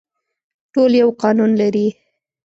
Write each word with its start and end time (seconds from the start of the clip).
ټول 0.73 0.91
یو 1.01 1.09
قانون 1.21 1.51
لري 1.61 1.87